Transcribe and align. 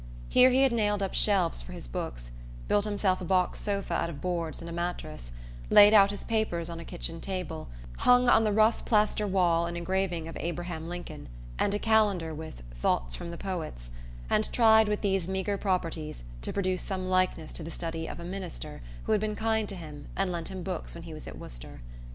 Here 0.29 0.49
he 0.49 0.63
had 0.63 0.71
nailed 0.71 1.03
up 1.03 1.13
shelves 1.13 1.61
for 1.61 1.73
his 1.73 1.87
books, 1.87 2.31
built 2.67 2.85
himself 2.85 3.21
a 3.21 3.23
box 3.23 3.59
sofa 3.59 3.93
out 3.93 4.09
of 4.09 4.19
boards 4.19 4.59
and 4.59 4.67
a 4.67 4.73
mattress, 4.73 5.31
laid 5.69 5.93
out 5.93 6.09
his 6.09 6.23
papers 6.23 6.71
on 6.71 6.79
a 6.79 6.83
kitchen 6.85 7.21
table, 7.21 7.67
hung 7.99 8.27
on 8.27 8.43
the 8.43 8.51
rough 8.51 8.83
plaster 8.83 9.27
wall 9.27 9.67
an 9.67 9.77
engraving 9.77 10.27
of 10.27 10.35
Abraham 10.39 10.89
Lincoln 10.89 11.29
and 11.59 11.75
a 11.75 11.77
calendar 11.77 12.33
with 12.33 12.63
"Thoughts 12.73 13.15
from 13.15 13.29
the 13.29 13.37
Poets," 13.37 13.91
and 14.27 14.51
tried, 14.51 14.87
with 14.87 15.01
these 15.01 15.27
meagre 15.27 15.59
properties, 15.59 16.23
to 16.41 16.51
produce 16.51 16.81
some 16.81 17.05
likeness 17.07 17.53
to 17.53 17.61
the 17.61 17.69
study 17.69 18.09
of 18.09 18.19
a 18.19 18.25
"minister" 18.25 18.81
who 19.03 19.11
had 19.11 19.21
been 19.21 19.35
kind 19.35 19.69
to 19.69 19.75
him 19.75 20.07
and 20.15 20.31
lent 20.31 20.47
him 20.47 20.63
books 20.63 20.95
when 20.95 21.03
he 21.03 21.13
was 21.13 21.27
at 21.27 21.37
Worcester. 21.37 21.81